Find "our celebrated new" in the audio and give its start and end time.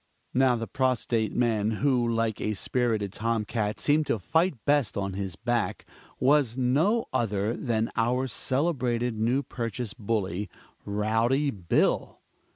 7.95-9.43